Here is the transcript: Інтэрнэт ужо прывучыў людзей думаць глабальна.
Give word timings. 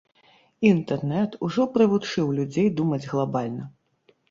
Інтэрнэт 0.69 1.31
ужо 1.49 1.67
прывучыў 1.77 2.33
людзей 2.41 2.73
думаць 2.83 3.03
глабальна. 3.15 3.71